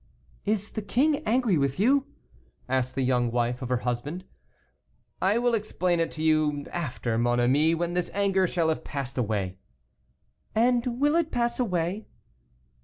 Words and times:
"Is 0.45 0.71
the 0.71 0.81
king 0.81 1.17
angry 1.27 1.59
with 1.59 1.79
you?" 1.79 2.07
asked 2.67 2.95
the 2.95 3.03
young 3.03 3.29
wife 3.29 3.61
of 3.61 3.69
her 3.69 3.81
husband. 3.85 4.25
"I 5.21 5.37
will 5.37 5.53
explain 5.53 5.99
it 5.99 6.09
to 6.13 6.23
you 6.23 6.65
after, 6.71 7.19
mon 7.19 7.39
amie, 7.39 7.75
when 7.75 7.93
this 7.93 8.09
anger 8.15 8.47
shall 8.47 8.69
have 8.69 8.83
passed 8.83 9.19
away." 9.19 9.59
"And 10.55 10.99
will 10.99 11.15
it 11.15 11.29
pass 11.29 11.59
away?" 11.59 12.07